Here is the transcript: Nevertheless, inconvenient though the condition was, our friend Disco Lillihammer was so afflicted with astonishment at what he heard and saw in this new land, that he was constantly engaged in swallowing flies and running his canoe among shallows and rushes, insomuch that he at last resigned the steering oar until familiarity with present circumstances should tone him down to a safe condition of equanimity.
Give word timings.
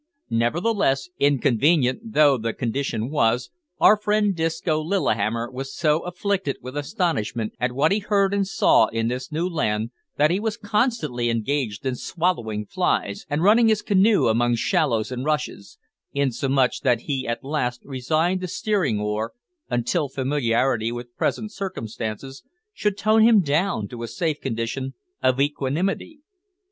Nevertheless, 0.31 1.09
inconvenient 1.19 2.13
though 2.13 2.35
the 2.35 2.53
condition 2.55 3.11
was, 3.11 3.51
our 3.79 3.95
friend 3.95 4.35
Disco 4.35 4.81
Lillihammer 4.81 5.51
was 5.51 5.75
so 5.75 5.99
afflicted 5.99 6.57
with 6.59 6.75
astonishment 6.75 7.53
at 7.59 7.73
what 7.73 7.91
he 7.91 7.99
heard 7.99 8.33
and 8.33 8.47
saw 8.47 8.87
in 8.87 9.09
this 9.09 9.31
new 9.31 9.47
land, 9.47 9.91
that 10.17 10.31
he 10.31 10.39
was 10.39 10.57
constantly 10.57 11.29
engaged 11.29 11.85
in 11.85 11.93
swallowing 11.93 12.65
flies 12.65 13.27
and 13.29 13.43
running 13.43 13.67
his 13.67 13.83
canoe 13.83 14.25
among 14.25 14.55
shallows 14.55 15.11
and 15.11 15.23
rushes, 15.23 15.77
insomuch 16.13 16.79
that 16.81 17.01
he 17.01 17.27
at 17.27 17.43
last 17.43 17.79
resigned 17.85 18.41
the 18.41 18.47
steering 18.47 18.99
oar 18.99 19.33
until 19.69 20.09
familiarity 20.09 20.91
with 20.91 21.15
present 21.15 21.51
circumstances 21.51 22.41
should 22.73 22.97
tone 22.97 23.21
him 23.21 23.39
down 23.41 23.87
to 23.87 24.01
a 24.01 24.07
safe 24.07 24.41
condition 24.41 24.95
of 25.21 25.39
equanimity. 25.39 26.21